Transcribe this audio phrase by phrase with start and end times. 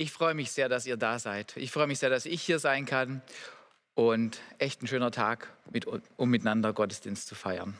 [0.00, 1.56] Ich freue mich sehr, dass ihr da seid.
[1.56, 3.20] Ich freue mich sehr, dass ich hier sein kann
[3.96, 7.76] und echt ein schöner Tag, mit, um miteinander Gottesdienst zu feiern.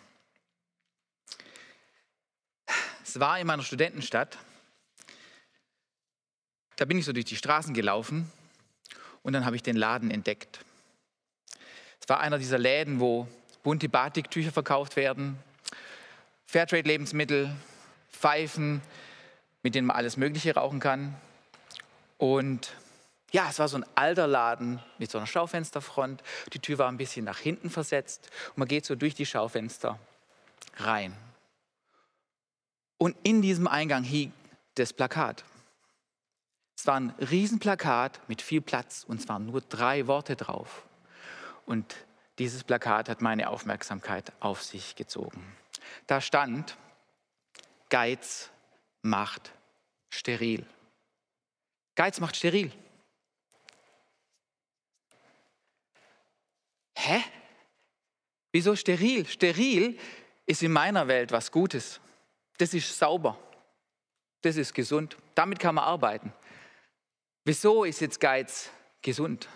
[3.05, 4.37] Es war in meiner Studentenstadt.
[6.75, 8.29] Da bin ich so durch die Straßen gelaufen
[9.23, 10.65] und dann habe ich den Laden entdeckt.
[12.01, 13.29] Es war einer dieser Läden, wo
[13.63, 15.39] bunte Batiktücher verkauft werden,
[16.47, 17.55] Fairtrade-Lebensmittel,
[18.11, 18.83] Pfeifen,
[19.63, 21.17] mit denen man alles Mögliche rauchen kann.
[22.19, 22.75] Und
[23.31, 26.23] ja, es war so ein alter Laden mit so einer Schaufensterfront.
[26.53, 29.99] Die Tür war ein bisschen nach hinten versetzt und man geht so durch die Schaufenster
[30.77, 31.17] rein.
[32.99, 34.33] Und in diesem Eingang hing
[34.75, 35.45] das Plakat.
[36.77, 40.85] Es war ein Riesenplakat mit viel Platz und es waren nur drei Worte drauf.
[41.67, 41.97] Und
[42.39, 45.45] dieses Plakat hat meine Aufmerksamkeit auf sich gezogen.
[46.07, 46.77] Da stand,
[47.91, 48.51] Geiz
[49.03, 49.53] macht
[50.09, 50.67] steril.
[51.99, 52.71] Geiz macht steril.
[56.97, 57.25] Hä?
[58.53, 59.27] Wieso steril?
[59.27, 59.99] Steril
[60.47, 61.99] ist in meiner Welt was Gutes.
[62.59, 63.37] Das ist sauber.
[64.43, 65.17] Das ist gesund.
[65.35, 66.33] Damit kann man arbeiten.
[67.45, 68.71] Wieso ist jetzt Geiz
[69.03, 69.49] gesund?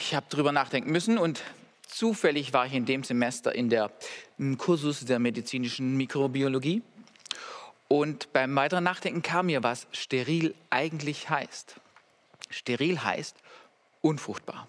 [0.00, 1.44] Ich habe darüber nachdenken müssen und
[1.86, 3.92] zufällig war ich in dem Semester in der
[4.56, 6.82] Kursus der medizinischen Mikrobiologie
[7.88, 11.76] und beim weiteren Nachdenken kam mir, was steril eigentlich heißt.
[12.50, 13.36] Steril heißt
[14.02, 14.68] unfruchtbar.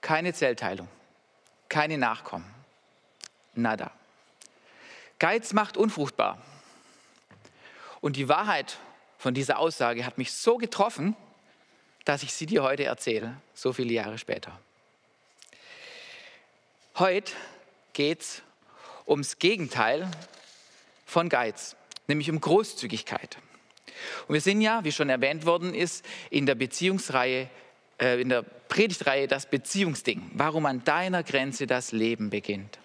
[0.00, 0.88] Keine Zellteilung,
[1.68, 2.48] keine Nachkommen,
[3.54, 3.90] nada.
[5.18, 6.40] Geiz macht unfruchtbar.
[8.00, 8.78] Und die Wahrheit
[9.18, 11.16] von dieser Aussage hat mich so getroffen,
[12.04, 14.56] dass ich sie dir heute erzähle, so viele Jahre später.
[16.96, 17.32] Heute
[17.92, 18.42] geht es
[19.06, 20.08] ums Gegenteil
[21.04, 21.76] von Geiz
[22.08, 23.38] nämlich um Großzügigkeit.
[24.26, 27.48] Und wir sind ja, wie schon erwähnt worden ist, in der Beziehungsreihe,
[28.00, 32.78] äh, in der Predigtreihe das Beziehungsding, warum an deiner Grenze das Leben beginnt.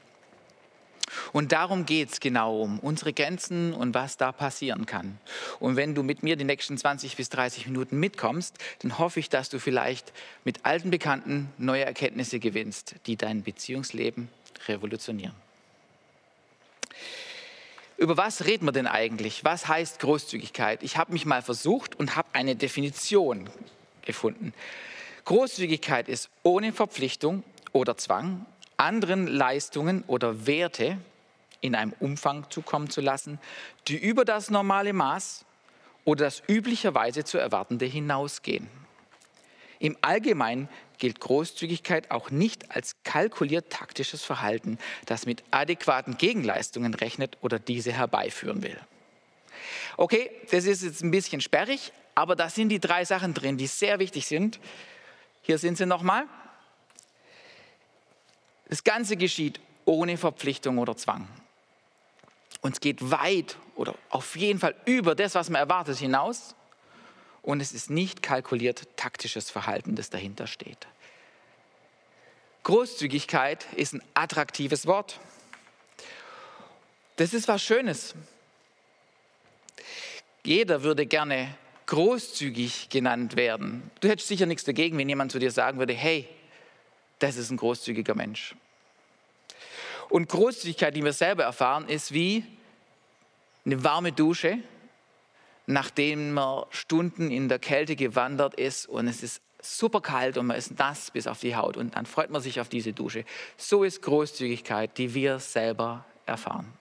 [1.31, 5.19] Und darum geht es genau um unsere Grenzen und was da passieren kann.
[5.59, 9.29] Und wenn du mit mir die nächsten 20 bis 30 Minuten mitkommst, dann hoffe ich,
[9.29, 10.13] dass du vielleicht
[10.43, 14.29] mit alten Bekannten neue Erkenntnisse gewinnst, die dein Beziehungsleben
[14.67, 15.35] revolutionieren.
[17.97, 19.45] Über was reden wir denn eigentlich?
[19.45, 20.83] Was heißt Großzügigkeit?
[20.83, 23.49] Ich habe mich mal versucht und habe eine Definition
[24.01, 24.53] gefunden.
[25.25, 28.45] Großzügigkeit ist ohne Verpflichtung oder Zwang,
[28.77, 30.97] anderen Leistungen oder Werte
[31.61, 33.39] in einem Umfang zukommen zu lassen,
[33.87, 35.45] die über das normale Maß
[36.03, 38.67] oder das üblicherweise zu erwartende hinausgehen.
[39.83, 44.77] Im Allgemeinen gilt Großzügigkeit auch nicht als kalkuliert taktisches Verhalten,
[45.07, 48.79] das mit adäquaten Gegenleistungen rechnet oder diese herbeiführen will.
[49.97, 53.67] Okay, das ist jetzt ein bisschen sperrig, aber da sind die drei Sachen drin, die
[53.67, 54.61] sehr wichtig sind.
[55.41, 56.27] Hier sind sie nochmal.
[58.69, 61.27] Das Ganze geschieht ohne Verpflichtung oder Zwang.
[62.61, 66.55] Und es geht weit oder auf jeden Fall über das, was man erwartet, hinaus
[67.43, 70.87] und es ist nicht kalkuliert taktisches Verhalten, das dahinter steht.
[72.63, 75.19] Großzügigkeit ist ein attraktives Wort.
[77.17, 78.15] Das ist was Schönes.
[80.43, 81.55] Jeder würde gerne
[81.85, 83.91] großzügig genannt werden.
[83.99, 86.27] Du hättest sicher nichts dagegen, wenn jemand zu dir sagen würde, hey,
[87.19, 88.55] das ist ein großzügiger Mensch.
[90.09, 92.45] Und Großzügigkeit, die wir selber erfahren, ist wie
[93.65, 94.59] eine warme Dusche,
[95.65, 100.57] nachdem man Stunden in der Kälte gewandert ist und es ist super kalt und man
[100.57, 103.23] ist nass bis auf die Haut und dann freut man sich auf diese Dusche.
[103.57, 106.71] So ist Großzügigkeit, die wir selber erfahren.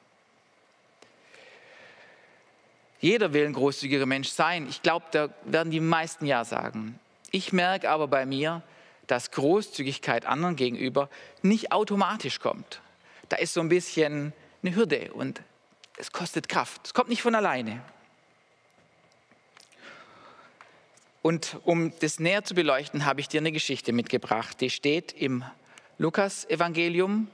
[3.00, 4.68] Jeder will ein großzügiger Mensch sein.
[4.68, 7.00] Ich glaube, da werden die meisten Ja sagen.
[7.32, 8.62] Ich merke aber bei mir,
[9.08, 11.08] dass Großzügigkeit anderen gegenüber
[11.42, 12.80] nicht automatisch kommt.
[13.28, 14.32] Da ist so ein bisschen
[14.62, 15.42] eine Hürde und
[15.96, 16.82] es kostet Kraft.
[16.84, 17.82] Es kommt nicht von alleine.
[21.22, 24.60] Und um das näher zu beleuchten, habe ich dir eine Geschichte mitgebracht.
[24.60, 25.44] Die steht im
[25.98, 27.28] Lukas-Evangelium,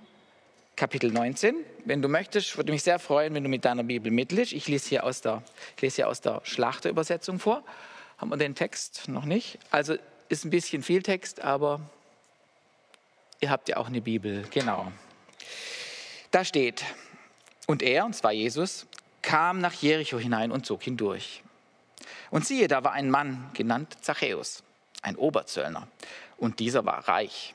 [0.76, 1.56] Kapitel 19.
[1.86, 4.52] Wenn du möchtest, würde mich sehr freuen, wenn du mit deiner Bibel mitliest.
[4.52, 5.42] Ich lese hier aus der,
[5.80, 7.64] lese hier aus der Schlachterübersetzung vor.
[8.18, 9.58] Haben wir den Text noch nicht?
[9.70, 9.96] Also
[10.28, 11.80] ist ein bisschen viel Text, aber
[13.40, 14.44] ihr habt ja auch eine Bibel.
[14.50, 14.92] Genau.
[16.30, 16.84] Da steht,
[17.66, 18.86] und er, und zwar Jesus,
[19.22, 21.42] kam nach Jericho hinein und zog hindurch.
[22.30, 24.62] Und siehe, da war ein Mann genannt Zachäus,
[25.02, 25.88] ein Oberzöllner,
[26.36, 27.54] und dieser war reich.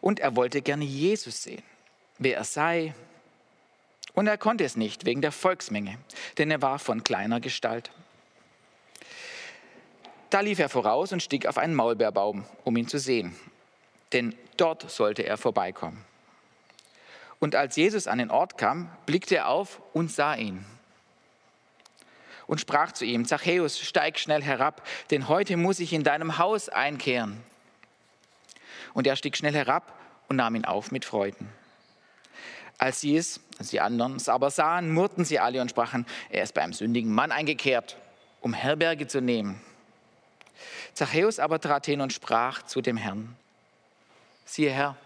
[0.00, 1.62] Und er wollte gerne Jesus sehen,
[2.18, 2.94] wer er sei.
[4.14, 5.98] Und er konnte es nicht wegen der Volksmenge,
[6.38, 7.90] denn er war von kleiner Gestalt.
[10.28, 13.36] Da lief er voraus und stieg auf einen Maulbeerbaum, um ihn zu sehen.
[14.12, 16.04] Denn dort sollte er vorbeikommen.
[17.38, 20.64] Und als Jesus an den Ort kam, blickte er auf und sah ihn.
[22.52, 26.68] Und sprach zu ihm, Zachäus, steig schnell herab, denn heute muss ich in deinem Haus
[26.68, 27.42] einkehren.
[28.92, 31.48] Und er stieg schnell herab und nahm ihn auf mit Freuden.
[32.76, 36.42] Als sie es, als die anderen es aber sahen, murrten sie alle und sprachen, er
[36.42, 37.96] ist beim sündigen Mann eingekehrt,
[38.42, 39.58] um Herberge zu nehmen.
[40.92, 43.34] Zachäus aber trat hin und sprach zu dem Herrn,
[44.44, 44.98] siehe Herr,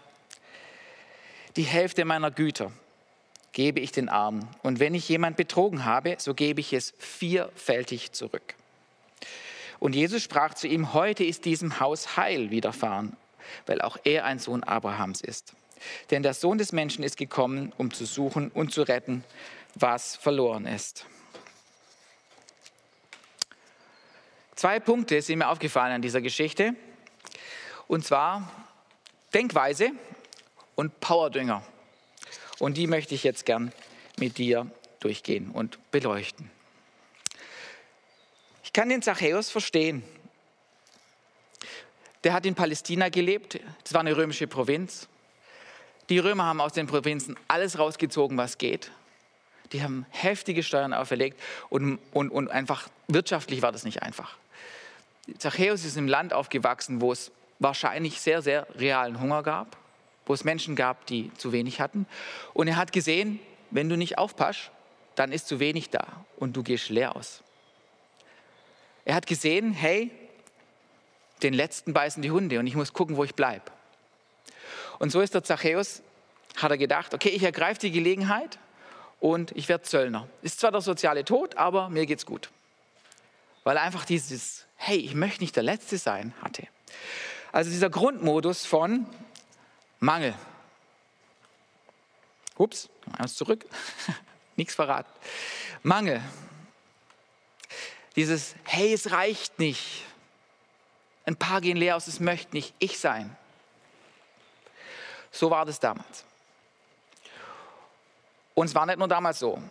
[1.55, 2.73] die Hälfte meiner Güter
[3.57, 8.11] gebe ich den Armen, und wenn ich jemand betrogen habe, so gebe ich es vierfältig
[8.11, 8.53] zurück.
[9.79, 13.17] Und Jesus sprach zu ihm, heute ist diesem Haus Heil widerfahren,
[13.65, 15.53] weil auch er ein Sohn Abrahams ist.
[16.11, 19.23] Denn der Sohn des Menschen ist gekommen, um zu suchen und zu retten,
[19.73, 21.07] was verloren ist.
[24.53, 26.75] Zwei Punkte sind mir aufgefallen an dieser Geschichte.
[27.87, 28.51] Und zwar
[29.33, 29.93] Denkweise
[30.75, 31.63] und Powerdünger.
[32.59, 33.71] Und die möchte ich jetzt gern
[34.17, 34.69] mit dir
[34.99, 36.49] durchgehen und beleuchten.
[38.63, 40.03] Ich kann den Zachäus verstehen.
[42.23, 43.59] Der hat in Palästina gelebt.
[43.83, 45.07] Das war eine römische Provinz.
[46.09, 48.91] Die Römer haben aus den Provinzen alles rausgezogen, was geht.
[49.73, 51.39] Die haben heftige Steuern auferlegt
[51.69, 54.37] und, und, und einfach wirtschaftlich war das nicht einfach.
[55.37, 59.75] Zachäus ist im Land aufgewachsen, wo es wahrscheinlich sehr, sehr realen Hunger gab,
[60.27, 62.05] wo es Menschen gab, die zu wenig hatten.
[62.53, 63.39] Und er hat gesehen,
[63.71, 64.71] wenn du nicht aufpasst,
[65.15, 66.05] dann ist zu wenig da
[66.37, 67.41] und du gehst leer aus.
[69.05, 70.11] Er hat gesehen, hey,
[71.41, 73.71] den letzten beißen die Hunde und ich muss gucken, wo ich bleibe.
[74.99, 76.01] Und so ist der Zachäus,
[76.57, 78.59] hat er gedacht, okay, ich ergreife die Gelegenheit
[79.19, 80.27] und ich werde Zöllner.
[80.41, 82.49] Ist zwar der soziale Tod, aber mir geht's gut.
[83.63, 86.67] Weil er einfach dieses, hey, ich möchte nicht der Letzte sein, hatte.
[87.51, 89.05] Also dieser Grundmodus von
[89.99, 90.35] Mangel.
[92.57, 93.65] Ups, eins zurück.
[94.55, 95.09] Nichts verraten.
[95.83, 96.21] Mangel.
[98.15, 100.03] Dieses, hey, es reicht nicht.
[101.25, 103.35] Ein paar gehen leer aus, es möchte nicht ich sein.
[105.31, 106.25] So war das damals.
[108.55, 109.61] Und es war nicht nur damals so.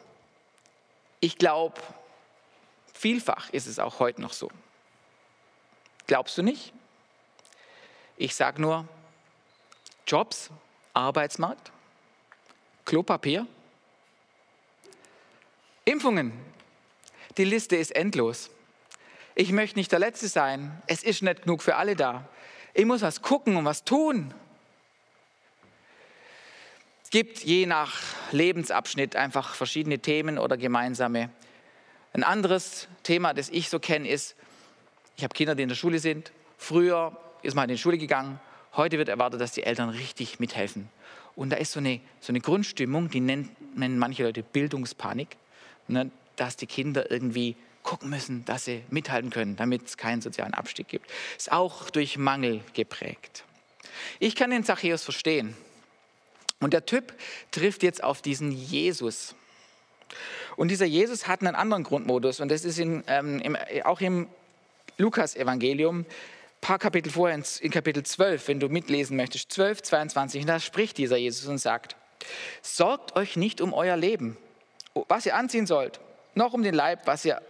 [1.19, 1.81] Ich glaube,
[2.93, 4.49] vielfach ist es auch heute noch so.
[6.07, 6.73] Glaubst du nicht?
[8.17, 8.87] Ich sage nur
[10.07, 10.51] Jobs,
[10.95, 11.73] Arbeitsmarkt,
[12.85, 13.47] Klopapier,
[15.85, 16.33] Impfungen.
[17.37, 18.51] Die Liste ist endlos.
[19.35, 20.83] Ich möchte nicht der Letzte sein.
[20.87, 22.29] Es ist nicht genug für alle da.
[22.75, 24.33] Ich muss was gucken und was tun.
[27.05, 28.01] Es gibt je nach
[28.33, 31.31] Lebensabschnitt einfach verschiedene Themen oder gemeinsame.
[32.13, 34.35] Ein anderes Thema, das ich so kenne, ist,
[35.17, 36.33] ich habe Kinder, die in der Schule sind.
[36.59, 38.41] Früher ist man in die Schule gegangen.
[38.77, 40.89] Heute wird erwartet, dass die Eltern richtig mithelfen.
[41.35, 45.37] Und da ist so eine, so eine Grundstimmung, die nennen, nennen manche Leute Bildungspanik,
[45.89, 50.55] ne, dass die Kinder irgendwie gucken müssen, dass sie mithalten können, damit es keinen sozialen
[50.55, 51.11] Abstieg gibt.
[51.37, 53.45] Ist auch durch Mangel geprägt.
[54.19, 55.57] Ich kann den Zachäus verstehen.
[56.61, 57.15] Und der Typ
[57.51, 59.35] trifft jetzt auf diesen Jesus.
[60.57, 64.27] Und dieser Jesus hat einen anderen Grundmodus und das ist in, ähm, im, auch im
[64.99, 66.07] Lukas-Evangelium,
[66.67, 70.99] paar Kapitel vorher, in Kapitel 12, wenn du mitlesen möchtest, 12, 22, und da spricht
[70.99, 71.95] dieser Jesus und sagt,
[72.61, 74.37] sorgt euch nicht um euer Leben,
[75.07, 76.01] was ihr anziehen sollt,
[76.35, 77.41] noch um den Leib, was ihr,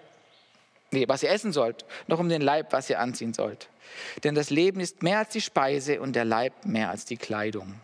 [0.90, 3.70] nee, was ihr essen sollt, noch um den Leib, was ihr anziehen sollt.
[4.23, 7.80] Denn das Leben ist mehr als die Speise und der Leib mehr als die Kleidung.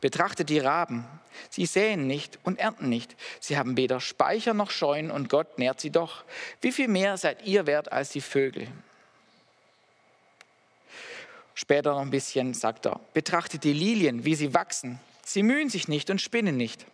[0.00, 1.04] Betrachtet die Raben.
[1.50, 3.14] Sie säen nicht und ernten nicht.
[3.38, 6.24] Sie haben weder Speicher noch Scheunen und Gott nährt sie doch.
[6.60, 8.66] Wie viel mehr seid ihr wert als die Vögel?
[11.54, 14.98] Später noch ein bisschen sagt er, betrachtet die Lilien, wie sie wachsen.
[15.24, 16.84] Sie mühen sich nicht und spinnen nicht.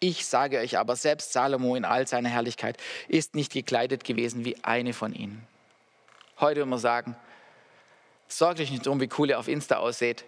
[0.00, 4.56] Ich sage euch aber, selbst Salomo in all seiner Herrlichkeit ist nicht gekleidet gewesen wie
[4.64, 5.46] eine von ihnen.
[6.40, 7.14] Heute man sagen,
[8.26, 10.24] sorgt euch nicht darum, wie cool ihr auf Insta ausseht.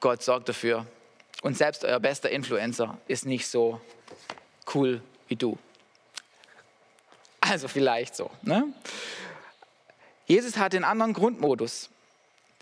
[0.00, 0.86] Gott sorgt dafür.
[1.42, 3.80] Und selbst euer bester Influencer ist nicht so
[4.74, 5.58] cool wie du.
[7.40, 8.30] Also vielleicht so.
[8.42, 8.74] Ne?
[10.26, 11.88] Jesus hatte einen anderen Grundmodus.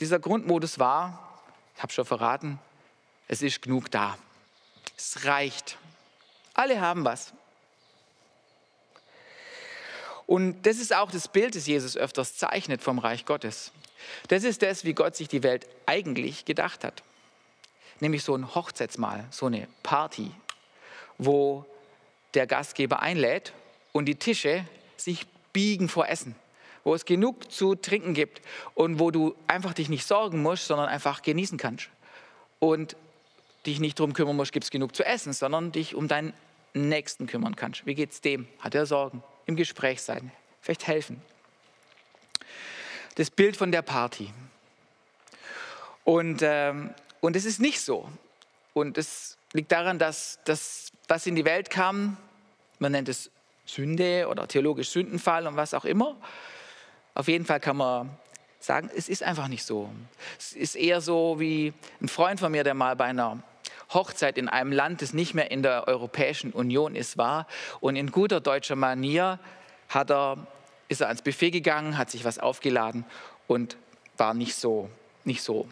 [0.00, 1.40] Dieser Grundmodus war,
[1.76, 2.58] ich habe schon verraten,
[3.26, 4.16] es ist genug da.
[4.96, 5.78] Es reicht.
[6.54, 7.32] Alle haben was.
[10.26, 13.72] Und das ist auch das Bild, das Jesus öfters zeichnet vom Reich Gottes.
[14.28, 17.02] Das ist das, wie Gott sich die Welt eigentlich gedacht hat
[18.00, 20.30] nämlich so ein Hochzeitsmahl, so eine Party,
[21.18, 21.64] wo
[22.34, 23.52] der Gastgeber einlädt
[23.92, 24.64] und die Tische
[24.96, 26.34] sich biegen vor Essen,
[26.88, 28.40] wo es genug zu trinken gibt
[28.74, 31.90] und wo du einfach dich nicht sorgen musst, sondern einfach genießen kannst.
[32.60, 32.96] Und
[33.66, 36.32] dich nicht darum kümmern musst, gibt es genug zu essen, sondern dich um deinen
[36.72, 37.84] Nächsten kümmern kannst.
[37.84, 38.48] Wie geht es dem?
[38.60, 39.22] Hat er Sorgen?
[39.44, 41.20] Im Gespräch sein, vielleicht helfen.
[43.16, 44.32] Das Bild von der Party.
[46.04, 48.08] Und, ähm, und es ist nicht so.
[48.72, 52.16] Und es liegt daran, dass das, was in die Welt kam,
[52.78, 53.30] man nennt es
[53.66, 56.16] Sünde oder theologisch Sündenfall und was auch immer.
[57.18, 58.10] Auf jeden Fall kann man
[58.60, 59.90] sagen, es ist einfach nicht so.
[60.38, 63.42] Es ist eher so wie ein Freund von mir, der mal bei einer
[63.92, 67.48] Hochzeit in einem Land, das nicht mehr in der Europäischen Union ist, war.
[67.80, 69.40] Und in guter deutscher Manier
[69.88, 70.46] hat er,
[70.86, 73.04] ist er ans Buffet gegangen, hat sich was aufgeladen
[73.48, 73.76] und
[74.16, 74.88] war nicht so,
[75.24, 75.68] nicht so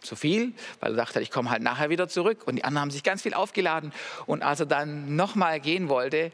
[0.00, 2.42] so viel, weil er dachte, ich komme halt nachher wieder zurück.
[2.46, 3.92] Und die anderen haben sich ganz viel aufgeladen.
[4.26, 6.30] Und als er dann nochmal gehen wollte,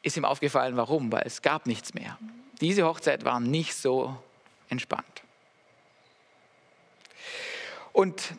[0.00, 2.16] ist ihm aufgefallen, warum, weil es gab nichts mehr.
[2.60, 4.16] Diese Hochzeit war nicht so
[4.68, 5.22] entspannt.
[7.92, 8.34] Und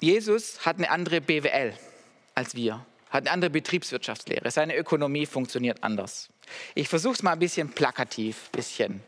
[0.00, 1.74] Jesus hat eine andere BWL
[2.38, 4.50] als wir, hat eine andere Betriebswirtschaftslehre.
[4.50, 6.28] Seine Ökonomie funktioniert anders.
[6.74, 9.02] Ich versuche es mal ein bisschen plakativ, ein bisschen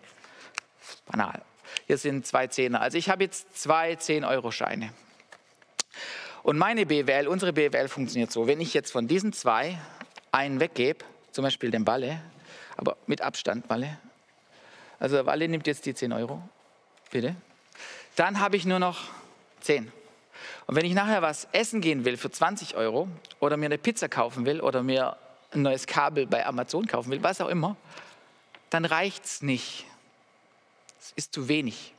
[1.07, 1.41] banal.
[1.87, 2.81] Hier sind zwei Zehner.
[2.81, 4.93] Also ich habe jetzt zwei 10-Euro-Scheine.
[6.43, 8.47] Und meine BWL, unsere BWL funktioniert so.
[8.47, 9.79] Wenn ich jetzt von diesen zwei
[10.33, 12.21] einen weggebe, zum Beispiel den Walle,
[12.77, 13.99] aber mit Abstand Walle,
[15.01, 16.41] also Walle nimmt jetzt die 10 Euro,
[17.11, 17.35] bitte,
[18.15, 19.09] dann habe ich nur noch
[19.61, 19.91] 10.
[20.67, 23.09] Und wenn ich nachher was essen gehen will für 20 Euro
[23.41, 25.17] oder mir eine Pizza kaufen will oder mir
[25.53, 27.77] ein neues Kabel bei Amazon kaufen will, was auch immer,
[28.69, 29.87] dann reicht es nicht.
[31.01, 31.93] Es ist zu wenig.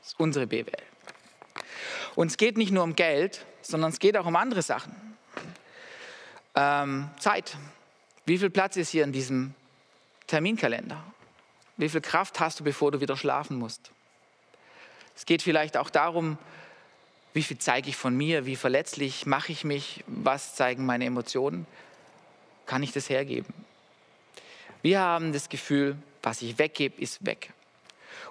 [0.00, 0.82] Das ist unsere BWL.
[2.14, 4.94] Und es geht nicht nur um Geld, sondern es geht auch um andere Sachen.
[6.54, 7.56] Ähm, Zeit.
[8.24, 9.54] Wie viel Platz ist hier in diesem
[10.26, 11.02] Terminkalender?
[11.76, 13.90] Wie viel Kraft hast du, bevor du wieder schlafen musst?
[15.14, 16.38] Es geht vielleicht auch darum,
[17.32, 18.46] wie viel zeige ich von mir?
[18.46, 20.04] Wie verletzlich mache ich mich?
[20.06, 21.66] Was zeigen meine Emotionen?
[22.64, 23.52] Kann ich das hergeben?
[24.82, 27.52] Wir haben das Gefühl, was ich weggebe, ist weg.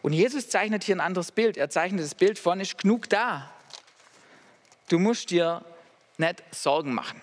[0.02, 1.58] Und Jesus zeichnet hier ein anderes Bild.
[1.58, 3.52] Er zeichnet das Bild von, ist genug da.
[4.90, 5.64] Du musst dir
[6.18, 7.22] nicht Sorgen machen.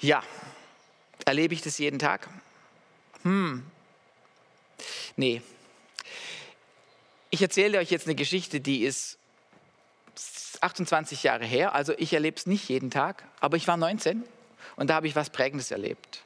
[0.00, 0.22] Ja,
[1.24, 2.28] erlebe ich das jeden Tag?
[3.24, 3.64] Hm,
[5.16, 5.42] nee.
[7.30, 9.18] Ich erzähle euch jetzt eine Geschichte, die ist
[10.60, 14.22] 28 Jahre her, also ich erlebe es nicht jeden Tag, aber ich war 19
[14.76, 16.22] und da habe ich was Prägendes erlebt.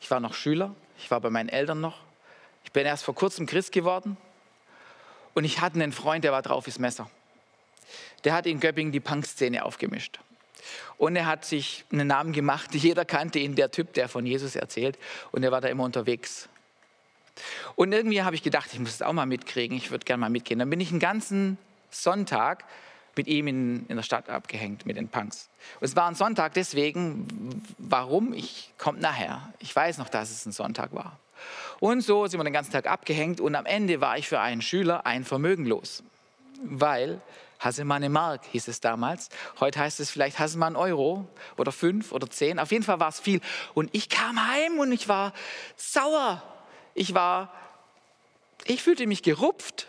[0.00, 2.00] Ich war noch Schüler, ich war bei meinen Eltern noch,
[2.64, 4.16] ich bin erst vor kurzem Christ geworden
[5.34, 7.10] und ich hatte einen Freund, der war drauf wie Messer.
[8.24, 10.20] Der hat in Göppingen die Punk-Szene aufgemischt.
[10.96, 14.56] Und er hat sich einen Namen gemacht, jeder kannte ihn, der Typ, der von Jesus
[14.56, 14.98] erzählt.
[15.32, 16.48] Und er war da immer unterwegs.
[17.76, 20.30] Und irgendwie habe ich gedacht, ich muss es auch mal mitkriegen, ich würde gerne mal
[20.30, 20.58] mitgehen.
[20.58, 21.58] Dann bin ich einen ganzen
[21.90, 22.64] Sonntag
[23.16, 25.48] mit ihm in, in der Stadt abgehängt, mit den Punks.
[25.80, 29.52] Und es war ein Sonntag deswegen, warum, ich komme nachher.
[29.58, 31.18] Ich weiß noch, dass es ein Sonntag war.
[31.80, 34.62] Und so sind wir den ganzen Tag abgehängt und am Ende war ich für einen
[34.62, 36.02] Schüler ein Vermögen los.
[36.62, 37.20] Weil
[37.58, 39.28] Hasselmann Mark hieß es damals.
[39.58, 42.58] Heute heißt es vielleicht Hasselmann Euro oder fünf oder zehn.
[42.58, 43.40] Auf jeden Fall war es viel.
[43.74, 45.32] Und ich kam heim und ich war
[45.76, 46.42] sauer.
[46.94, 47.52] Ich war,
[48.64, 49.86] ich fühlte mich gerupft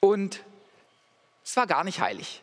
[0.00, 0.42] und
[1.44, 2.42] es war gar nicht heilig.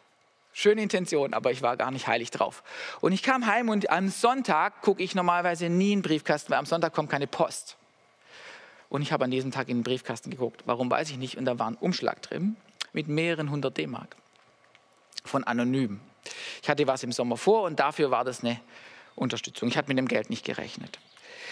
[0.51, 2.63] Schöne Intention, aber ich war gar nicht heilig drauf.
[3.01, 6.60] Und ich kam heim und am Sonntag gucke ich normalerweise nie in den Briefkasten, weil
[6.60, 7.77] am Sonntag kommt keine Post.
[8.89, 10.63] Und ich habe an diesem Tag in den Briefkasten geguckt.
[10.65, 11.38] Warum weiß ich nicht.
[11.38, 12.58] Und da war ein Umschlag drin
[12.91, 14.15] mit mehreren hundert D-Mark
[15.29, 16.00] von Anonym.
[16.62, 18.59] Ich hatte was im Sommer vor und dafür war das eine
[19.15, 19.69] Unterstützung.
[19.69, 21.00] Ich hatte mit dem Geld nicht gerechnet.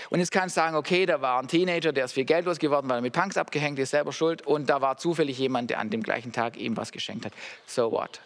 [0.10, 2.90] Und jetzt kannst du sagen, okay, da war ein Teenager, der ist viel Geld losgeworden,
[2.90, 4.46] weil er mit Punks abgehängt ist, selber schuld.
[4.46, 7.34] Und da war zufällig jemand, der an dem gleichen Tag ihm was geschenkt hat.
[7.66, 8.22] So what?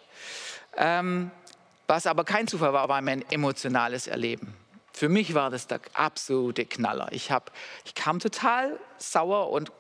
[0.78, 1.32] Ähm,
[1.88, 4.56] was aber kein Zufall war, war mein emotionales Erleben.
[4.94, 7.08] Für mich war das der absolute Knaller.
[7.12, 7.52] Ich, hab,
[7.86, 9.72] ich kam total sauer und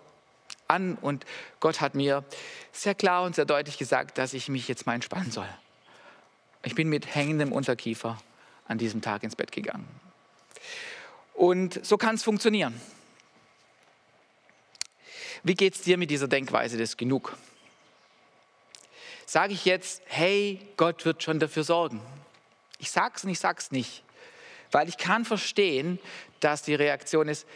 [0.71, 1.25] an und
[1.59, 2.23] Gott hat mir
[2.71, 5.49] sehr klar und sehr deutlich gesagt, dass ich mich jetzt mal entspannen soll.
[6.63, 8.17] Ich bin mit hängendem Unterkiefer
[8.67, 9.87] an diesem Tag ins Bett gegangen.
[11.33, 12.79] Und so kann es funktionieren.
[15.43, 17.35] Wie geht es dir mit dieser Denkweise des Genug?
[19.25, 22.01] Sage ich jetzt, hey, Gott wird schon dafür sorgen.
[22.77, 24.03] Ich sag's und ich sag's nicht,
[24.71, 25.99] weil ich kann verstehen,
[26.41, 27.47] dass die Reaktion ist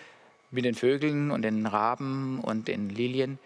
[0.52, 3.40] mit den Vögeln und den Raben und den Lilien.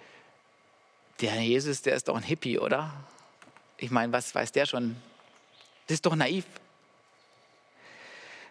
[1.21, 2.93] Der Jesus, der ist doch ein Hippie, oder?
[3.77, 4.95] Ich meine, was weiß der schon?
[5.87, 6.45] Das ist doch naiv.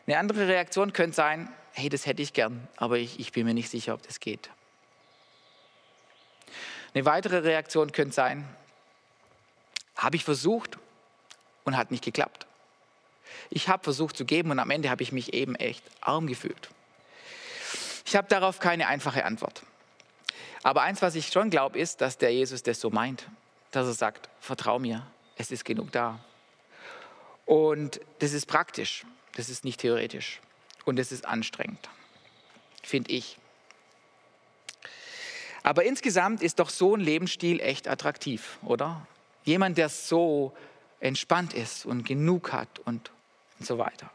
[0.06, 3.54] Eine andere Reaktion könnte sein, hey, das hätte ich gern, aber ich, ich bin mir
[3.54, 4.50] nicht sicher, ob das geht.
[6.94, 8.48] Eine weitere Reaktion könnte sein,
[9.96, 10.78] habe ich versucht
[11.64, 12.46] und hat nicht geklappt.
[13.50, 16.70] Ich habe versucht zu geben und am Ende habe ich mich eben echt arm gefühlt.
[18.08, 19.64] Ich habe darauf keine einfache Antwort.
[20.62, 23.28] Aber eins, was ich schon glaube, ist, dass der Jesus das so meint,
[23.70, 26.18] dass er sagt, vertrau mir, es ist genug da.
[27.44, 29.04] Und das ist praktisch,
[29.36, 30.40] das ist nicht theoretisch
[30.86, 31.90] und das ist anstrengend,
[32.82, 33.36] finde ich.
[35.62, 39.06] Aber insgesamt ist doch so ein Lebensstil echt attraktiv, oder?
[39.44, 40.56] Jemand, der so
[41.00, 43.10] entspannt ist und genug hat und,
[43.58, 44.10] und so weiter.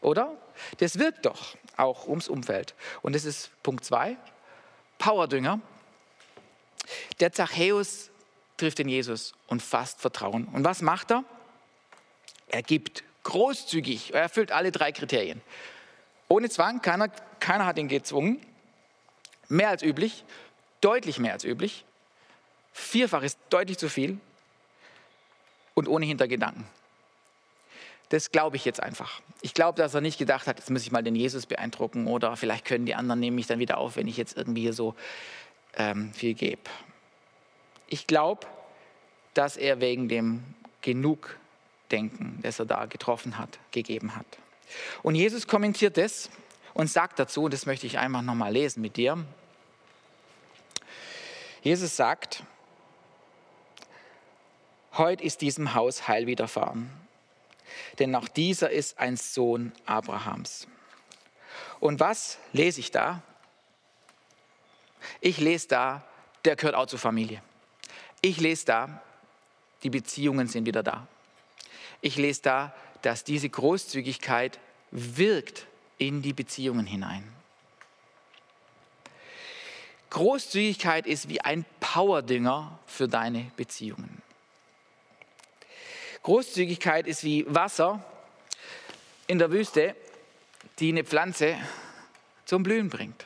[0.00, 0.36] Oder?
[0.78, 2.74] Das wirkt doch auch ums Umfeld.
[3.02, 4.16] Und das ist Punkt 2,
[4.98, 5.60] Powerdünger.
[7.20, 8.10] Der Zachäus
[8.56, 10.46] trifft den Jesus und fasst Vertrauen.
[10.46, 11.24] Und was macht er?
[12.48, 15.40] Er gibt großzügig, er erfüllt alle drei Kriterien.
[16.28, 17.08] Ohne Zwang, keiner,
[17.40, 18.40] keiner hat ihn gezwungen.
[19.48, 20.24] Mehr als üblich,
[20.80, 21.84] deutlich mehr als üblich.
[22.72, 24.18] Vierfach ist deutlich zu viel
[25.74, 26.66] und ohne Hintergedanken.
[28.10, 29.20] Das glaube ich jetzt einfach.
[29.42, 32.36] Ich glaube, dass er nicht gedacht hat, jetzt muss ich mal den Jesus beeindrucken oder
[32.36, 34.94] vielleicht können die anderen nehmen mich dann wieder auf, wenn ich jetzt irgendwie hier so
[35.76, 36.62] ähm, viel gebe.
[37.86, 38.46] Ich glaube,
[39.34, 40.42] dass er wegen dem
[40.80, 44.26] Genugdenken, das er da getroffen hat, gegeben hat.
[45.02, 46.30] Und Jesus kommentiert das
[46.74, 49.24] und sagt dazu, und das möchte ich einfach nochmal lesen mit dir.
[51.62, 52.42] Jesus sagt,
[54.94, 56.90] heute ist diesem Haus Heil widerfahren,
[57.98, 60.66] denn auch dieser ist ein Sohn Abrahams.
[61.80, 63.22] Und was lese ich da?
[65.20, 66.04] Ich lese da,
[66.44, 67.42] der gehört auch zur Familie.
[68.20, 69.02] Ich lese da,
[69.82, 71.06] die Beziehungen sind wieder da.
[72.00, 74.58] Ich lese da, dass diese Großzügigkeit
[74.90, 75.66] wirkt
[75.98, 77.24] in die Beziehungen hinein.
[80.10, 84.17] Großzügigkeit ist wie ein Powerdünger für deine Beziehungen.
[86.28, 88.04] Großzügigkeit ist wie Wasser
[89.28, 89.96] in der Wüste,
[90.78, 91.56] die eine Pflanze
[92.44, 93.24] zum Blühen bringt.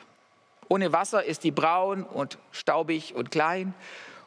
[0.69, 3.73] Ohne Wasser ist die braun und staubig und klein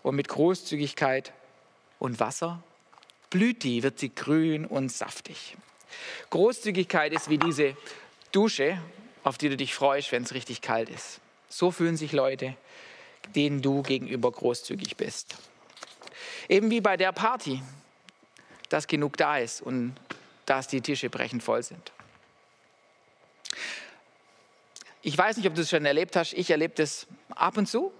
[0.02, 1.32] und mit Großzügigkeit
[1.98, 2.62] und Wasser
[3.30, 5.56] blüht die, wird sie grün und saftig.
[6.28, 7.78] Großzügigkeit ist wie diese
[8.30, 8.78] Dusche,
[9.24, 11.20] auf die du dich freust, wenn es richtig kalt ist.
[11.48, 12.54] So fühlen sich Leute,
[13.34, 15.34] denen du gegenüber großzügig bist.
[16.50, 17.62] Eben wie bei der Party,
[18.68, 19.94] dass genug da ist und
[20.46, 21.92] dass die Tische brechend voll sind.
[25.02, 26.32] Ich weiß nicht, ob du es schon erlebt hast.
[26.32, 27.92] Ich erlebe das ab und zu.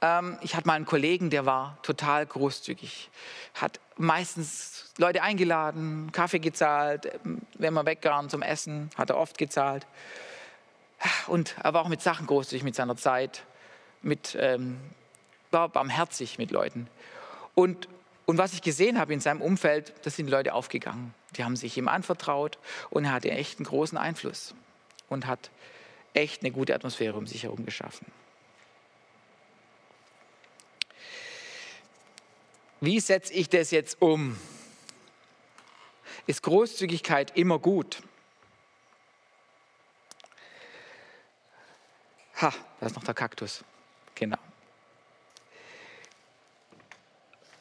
[0.00, 3.10] Ähm, ich hatte mal einen Kollegen, der war total großzügig,
[3.54, 7.10] hat meistens Leute eingeladen, Kaffee gezahlt,
[7.54, 9.86] wenn wir weggegangen zum Essen, hat er oft gezahlt.
[11.26, 13.44] Und er war auch mit Sachen großzügig, mit seiner Zeit,
[14.02, 14.78] mit, ähm,
[15.50, 16.88] war barmherzig mit Leuten.
[17.54, 17.88] Und,
[18.32, 21.12] und was ich gesehen habe in seinem Umfeld, das sind Leute aufgegangen.
[21.36, 24.54] Die haben sich ihm anvertraut und er hatte echt einen großen Einfluss
[25.10, 25.50] und hat
[26.14, 28.06] echt eine gute Atmosphäre um sich herum geschaffen.
[32.80, 34.38] Wie setze ich das jetzt um?
[36.26, 38.02] Ist Großzügigkeit immer gut?
[42.40, 43.62] Ha, da ist noch der Kaktus.
[44.14, 44.38] Genau.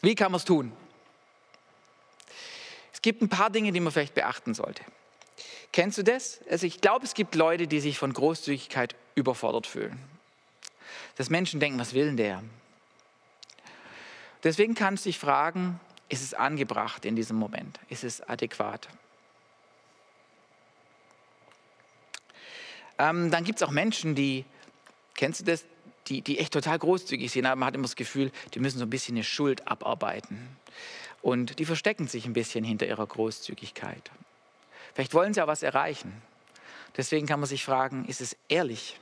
[0.01, 0.71] Wie kann man es tun?
[2.93, 4.83] Es gibt ein paar Dinge, die man vielleicht beachten sollte.
[5.71, 6.39] Kennst du das?
[6.49, 9.99] Also ich glaube, es gibt Leute, die sich von Großzügigkeit überfordert fühlen.
[11.15, 12.43] Dass Menschen denken, was will denn der?
[14.43, 17.79] Deswegen kannst du dich fragen, ist es angebracht in diesem Moment?
[17.89, 18.89] Ist es adäquat?
[22.97, 24.45] Ähm, dann gibt es auch Menschen, die
[25.21, 25.65] Kennst du das?
[26.07, 28.85] Die, die echt total großzügig sind, aber man hat immer das Gefühl, die müssen so
[28.85, 30.57] ein bisschen eine Schuld abarbeiten.
[31.21, 34.11] Und die verstecken sich ein bisschen hinter ihrer Großzügigkeit.
[34.93, 36.21] Vielleicht wollen sie auch was erreichen.
[36.97, 38.99] Deswegen kann man sich fragen, ist es ehrlich?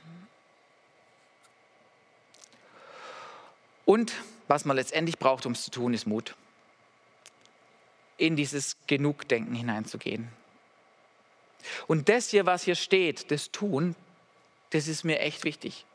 [3.84, 4.12] Und
[4.46, 6.36] was man letztendlich braucht, um es zu tun, ist Mut.
[8.18, 10.28] In dieses Genugdenken hineinzugehen.
[11.86, 13.96] Und das hier, was hier steht, das Tun,
[14.70, 15.86] das ist mir echt wichtig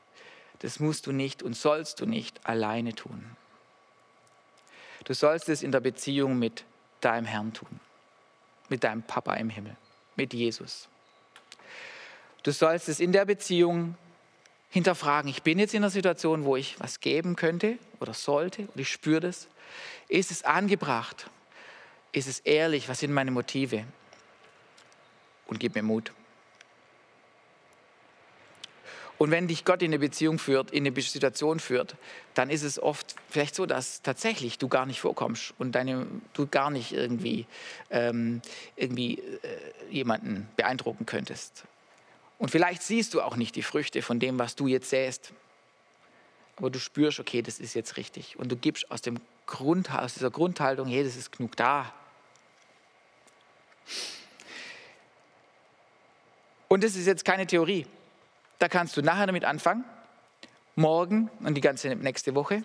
[0.65, 3.23] das musst du nicht und sollst du nicht alleine tun.
[5.03, 6.63] Du sollst es in der Beziehung mit
[7.01, 7.79] deinem Herrn tun,
[8.67, 9.77] mit deinem Papa im Himmel,
[10.15, 10.89] mit Jesus.
[12.41, 13.95] Du sollst es in der Beziehung
[14.71, 15.29] hinterfragen.
[15.29, 18.89] Ich bin jetzt in einer Situation, wo ich was geben könnte oder sollte und ich
[18.89, 19.47] spüre das.
[20.07, 21.29] Ist es angebracht?
[22.11, 22.89] Ist es ehrlich?
[22.89, 23.83] Was sind meine Motive?
[25.45, 26.11] Und gib mir Mut.
[29.17, 31.95] Und wenn dich Gott in eine Beziehung führt, in eine Situation führt,
[32.33, 36.47] dann ist es oft vielleicht so, dass tatsächlich du gar nicht vorkommst und deine, du
[36.47, 37.45] gar nicht irgendwie,
[37.89, 38.41] ähm,
[38.75, 41.63] irgendwie äh, jemanden beeindrucken könntest.
[42.39, 45.31] Und vielleicht siehst du auch nicht die Früchte von dem, was du jetzt säst.
[46.57, 48.37] Aber du spürst, okay, das ist jetzt richtig.
[48.37, 51.93] Und du gibst aus, dem Grund, aus dieser Grundhaltung, hey, das ist genug da.
[56.67, 57.85] Und das ist jetzt keine Theorie.
[58.59, 59.83] Da kannst du nachher damit anfangen.
[60.75, 62.63] Morgen und die ganze nächste Woche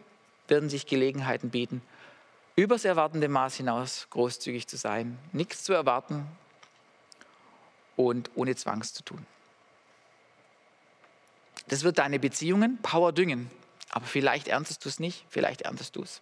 [0.48, 1.81] werden sich Gelegenheiten bieten,
[2.57, 6.26] übers erwartende Maß hinaus großzügig zu sein, nichts zu erwarten
[7.96, 9.24] und ohne Zwangs zu tun.
[11.68, 13.48] Das wird deine Beziehungen Power düngen,
[13.90, 16.20] aber vielleicht erntest du es nicht, vielleicht erntest du es.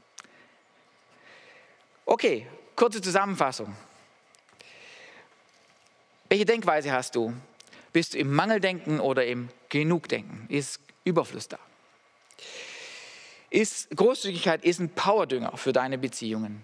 [2.04, 3.74] Okay, kurze Zusammenfassung.
[6.28, 7.32] Welche Denkweise hast du?
[7.98, 10.46] Bist du im Mangeldenken oder im Genugdenken?
[10.48, 11.58] Ist Überfluss da?
[13.50, 16.62] Ist, Großzügigkeit ist ein Powerdünger für deine Beziehungen.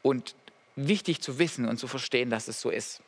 [0.00, 0.34] Und
[0.76, 3.02] wichtig zu wissen und zu verstehen, dass es so ist.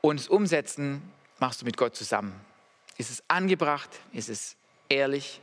[0.00, 1.02] Und das Umsetzen
[1.38, 2.34] machst du mit Gott zusammen.
[2.98, 3.90] Ist es angebracht?
[4.12, 4.56] Ist es
[4.88, 5.40] ehrlich?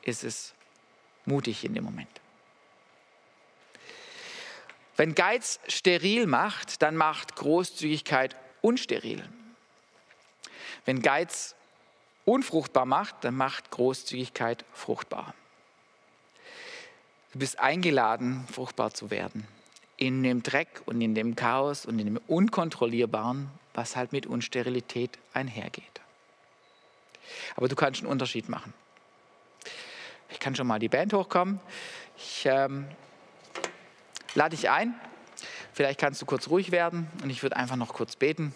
[0.00, 0.54] Ist es
[1.26, 2.08] mutig in dem Moment?
[4.96, 9.22] Wenn Geiz steril macht, dann macht Großzügigkeit unsteril.
[10.86, 11.54] Wenn Geiz
[12.24, 15.34] unfruchtbar macht, dann macht Großzügigkeit fruchtbar.
[17.32, 19.46] Du bist eingeladen, fruchtbar zu werden.
[19.96, 25.18] In dem Dreck und in dem Chaos und in dem Unkontrollierbaren, was halt mit Unsterilität
[25.34, 26.00] einhergeht.
[27.56, 28.72] Aber du kannst einen Unterschied machen.
[30.30, 31.60] Ich kann schon mal die Band hochkommen.
[32.16, 32.86] Ich ähm,
[34.34, 34.94] lade dich ein,
[35.74, 38.54] Vielleicht kannst du kurz ruhig werden und ich würde einfach noch kurz beten,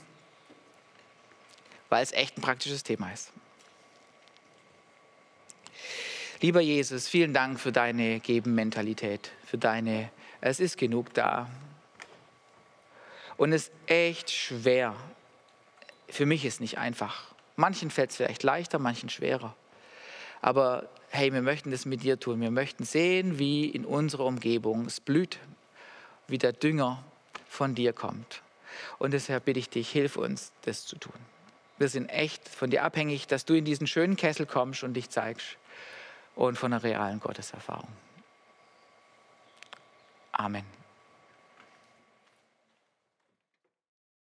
[1.89, 3.33] weil es echt ein praktisches Thema ist.
[6.41, 11.51] Lieber Jesus, vielen Dank für deine Geben-Mentalität, für deine, es ist genug da.
[13.37, 14.95] Und es ist echt schwer.
[16.09, 17.35] Für mich ist es nicht einfach.
[17.57, 19.57] Manchen fällt es vielleicht leichter, manchen schwerer.
[20.41, 22.41] Aber hey, wir möchten das mit dir tun.
[22.41, 25.41] Wir möchten sehen, wie in unserer Umgebung es blüht,
[26.29, 27.03] wie der Dünger
[27.49, 28.43] von dir kommt.
[28.99, 31.19] Und deshalb bitte ich dich, hilf uns, das zu tun.
[31.79, 35.11] Wir sind echt von dir abhängig, dass du in diesen schönen Kessel kommst und dich
[35.11, 35.57] zeigst
[36.35, 37.89] und von einer realen Gotteserfahrung.
[40.33, 40.65] Amen.